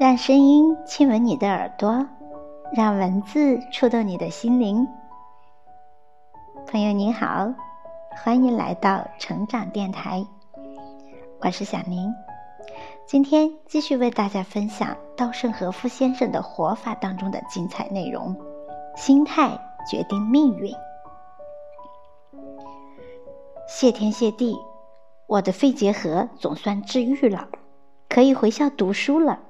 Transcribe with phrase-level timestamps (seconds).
[0.00, 2.04] 让声音亲吻你的耳朵，
[2.74, 4.88] 让文字触动你的心灵。
[6.66, 7.54] 朋友您好，
[8.24, 10.26] 欢迎来到成长电台，
[11.40, 12.12] 我是小宁。
[13.06, 18.36] 今天继续为大家分享稻盛和夫先生的活法当中的精彩内容：
[18.96, 19.56] 心态
[19.88, 20.74] 决定命运。
[23.68, 24.58] 谢天谢地，
[25.28, 27.48] 我的肺结核总算治愈了，
[28.14, 29.40] 可以回校读书了。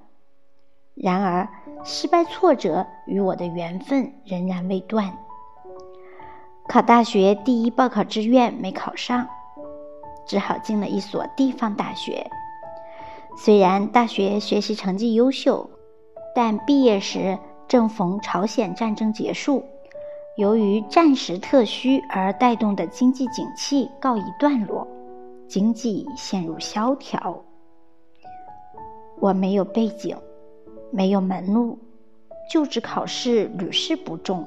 [0.95, 1.47] 然而，
[1.85, 5.19] 失败挫折与我的缘分仍然未断。
[6.67, 9.29] 考大学第一报考志愿没考上，
[10.25, 12.27] 只好进了一所地方大学。
[13.37, 15.69] 虽然大学学习成绩优秀，
[16.35, 19.63] 但毕业时正逢朝鲜战争结束，
[20.39, 24.89] 由于战时特需而带动的经济景气告一段落，
[25.47, 27.44] 经济陷入萧条。
[29.21, 30.17] 我没有背景。
[30.91, 31.81] 没有门路，
[32.53, 34.47] 就职考试屡试不中。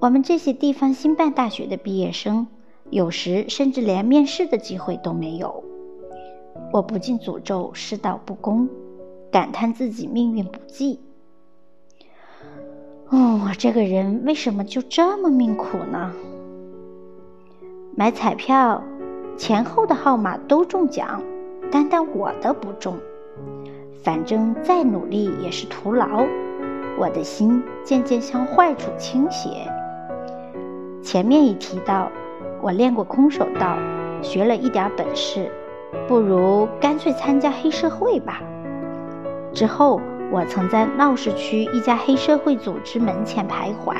[0.00, 2.46] 我们这些地方新办大学的毕业生，
[2.90, 5.64] 有时甚至连面试的机会都没有。
[6.74, 8.68] 我不禁诅咒世道不公，
[9.32, 11.00] 感叹自己命运不济。
[13.08, 16.12] 哦，我这个人为什么就这么命苦呢？
[17.96, 18.82] 买彩票，
[19.38, 21.22] 前后的号码都中奖，
[21.72, 22.98] 单单我的不中。
[24.02, 26.24] 反正再努力也是徒劳，
[26.98, 29.48] 我的心渐渐向坏处倾斜。
[31.02, 32.10] 前面已提到，
[32.62, 33.76] 我练过空手道，
[34.22, 35.50] 学了一点本事，
[36.06, 38.40] 不如干脆参加黑社会吧。
[39.52, 43.96] 之后，我曾在闹市区一家黑社会组织门前徘徊。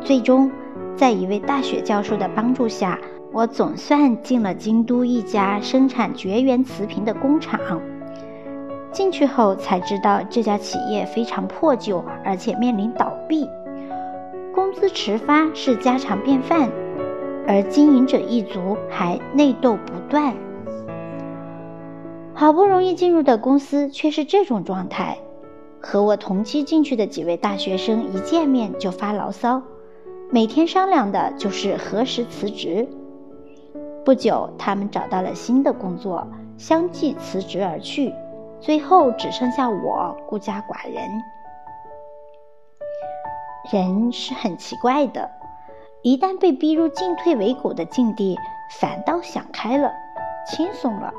[0.00, 0.50] 最终，
[0.96, 2.98] 在一位大学教授的帮助下，
[3.32, 7.58] 我总算进了京都一家生产绝缘瓷瓶的工厂。
[8.94, 13.50] 进去后才知道，这家企业非常破旧，而且面临倒闭，
[14.54, 16.70] 工资迟发是家常便饭，
[17.46, 20.32] 而经营者一族还内斗不断。
[22.34, 25.18] 好不容易进入的公司却是这种状态，
[25.80, 29.60] 和我同期进去的几位大学生一见面就发牢骚，
[30.30, 32.88] 每天商量的就是何时辞职。
[34.04, 36.26] 不久，他们找到了新的工作，
[36.56, 38.12] 相继辞职而去。
[38.64, 41.22] 最后只剩下我孤家寡人。
[43.70, 45.30] 人是很奇怪的，
[46.02, 48.38] 一旦被逼入进退维谷的境地，
[48.80, 49.92] 反倒想开了，
[50.50, 51.12] 轻松了。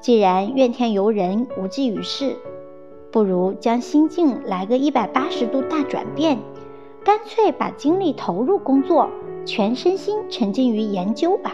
[0.00, 2.34] 既然怨天尤人无济于事，
[3.12, 6.38] 不如将心境来个一百八十度大转变，
[7.04, 9.10] 干脆把精力投入工作，
[9.44, 11.52] 全身心沉浸于研究吧。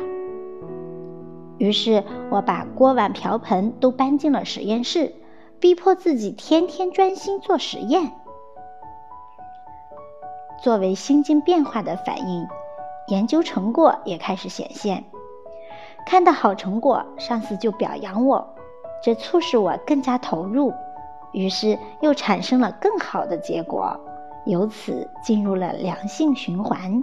[1.58, 5.14] 于是我把锅碗瓢盆都搬进了实验室，
[5.58, 8.12] 逼迫自己天天专心做实验。
[10.62, 12.46] 作为心境变化的反应，
[13.08, 15.04] 研究成果也开始显现。
[16.06, 18.54] 看到好成果，上司就表扬我，
[19.02, 20.72] 这促使我更加投入，
[21.32, 23.98] 于是又产生了更好的结果，
[24.44, 27.00] 由此进入了良性循环。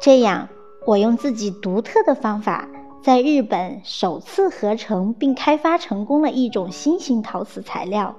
[0.00, 0.48] 这样。
[0.86, 2.68] 我用自己独特的方法，
[3.02, 8.16] 在日本首次合成并开发成功了一种新型陶瓷材料，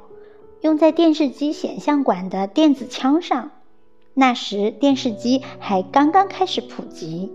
[0.62, 3.52] 用在电视机显像管的电子枪上。
[4.16, 7.32] 那时电视机还刚刚开始普及，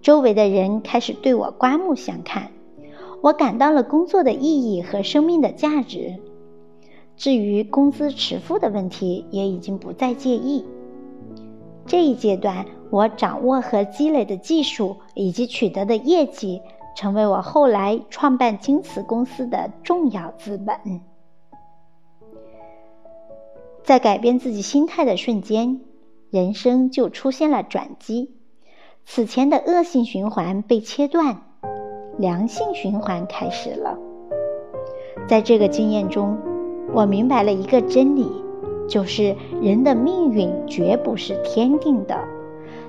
[0.00, 2.50] 周围的人开始对我刮目相看，
[3.20, 6.14] 我感到了工作的意义和生命的价值。
[7.16, 10.64] 至于工资迟付的问题，也已经不再介意。
[11.86, 12.64] 这一阶段。
[12.90, 16.60] 我掌握和积累的技术以及取得的业绩，
[16.94, 21.00] 成为我后来创办京瓷公司的重要资本。
[23.82, 25.80] 在改变自己心态的瞬间，
[26.28, 28.36] 人生就出现了转机。
[29.06, 31.42] 此前的恶性循环被切断，
[32.18, 33.98] 良性循环开始了。
[35.26, 36.36] 在这个经验中，
[36.92, 38.30] 我明白了一个真理，
[38.92, 42.14] 就是人的命运绝不是天定的。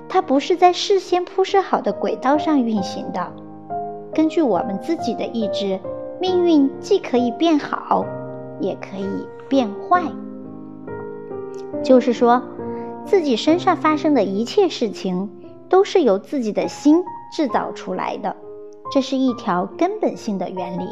[0.09, 3.31] 它不是在事先铺设好的轨道上运行的。
[4.13, 5.79] 根据我们自己的意志，
[6.19, 8.05] 命运既可以变好，
[8.59, 10.03] 也可以变坏。
[11.81, 12.43] 就是说，
[13.05, 15.29] 自己身上发生的一切事情，
[15.69, 17.01] 都是由自己的心
[17.33, 18.35] 制造出来的。
[18.91, 20.85] 这是一条根本性的原理。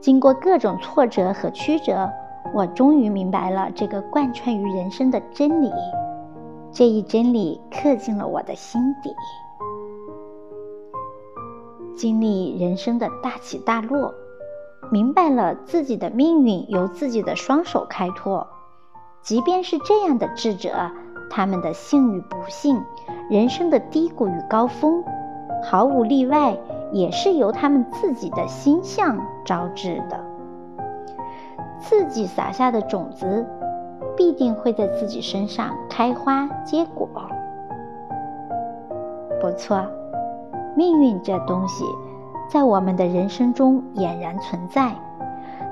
[0.00, 2.10] 经过各种挫折和曲折，
[2.52, 5.70] 我终于明白了这个贯穿于人生的真理。
[6.72, 9.14] 这一真理刻进了我的心底。
[11.96, 14.12] 经历人生的大起大落，
[14.90, 18.48] 明白了自己的命运由自己的双手开拓。
[19.22, 20.90] 即便是这样的智者，
[21.30, 22.82] 他们的幸与不幸，
[23.30, 25.02] 人生的低谷与高峰，
[25.62, 26.58] 毫无例外，
[26.92, 30.33] 也是由他们自己的心象招致的。
[31.88, 33.46] 自己撒下的种子，
[34.16, 37.08] 必定会在自己身上开花结果。
[39.40, 39.84] 不错，
[40.74, 41.84] 命运这东西，
[42.48, 44.94] 在我们的人生中俨然存在，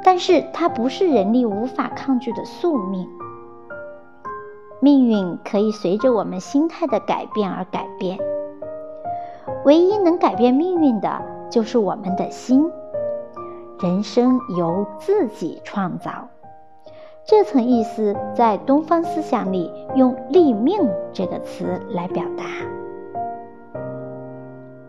[0.04, 3.08] 但是它不是人力无法抗拒的宿命。
[4.80, 8.18] 命运可以随着我们心态的改变而改变，
[9.64, 12.70] 唯一能改变命运的就是我们的心。
[13.82, 16.28] 人生由自己创造，
[17.26, 22.44] 这层意思在东方思想里用“立命”这个词来表达。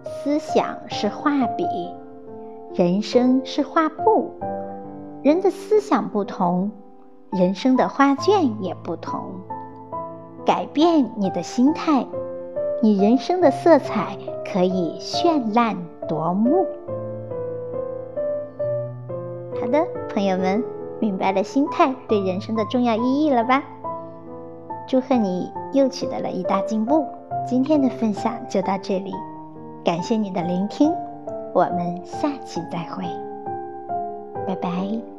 [0.05, 1.65] 思想是画笔，
[2.75, 4.29] 人生是画布。
[5.23, 6.69] 人的思想不同，
[7.31, 9.23] 人生的画卷也不同。
[10.45, 12.05] 改变你的心态，
[12.83, 16.67] 你人生的色彩可以绚烂夺目。
[19.73, 20.63] 的，朋友们，
[21.01, 23.63] 明白了心态对人生的重要意义了吧？
[24.87, 27.05] 祝贺你又取得了一大进步。
[27.47, 29.11] 今天的分享就到这里，
[29.83, 30.93] 感谢你的聆听，
[31.53, 33.03] 我们下期再会，
[34.47, 35.12] 拜拜。